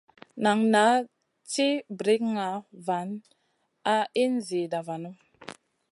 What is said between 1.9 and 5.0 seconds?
brikŋa van a in zida